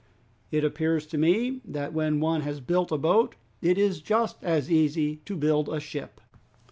[0.49, 4.71] It appears to me, that when one has built a boat it is just as
[4.71, 6.19] easy to build a ship!"